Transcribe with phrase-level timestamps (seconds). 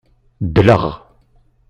[0.55, 0.83] Dleɣ.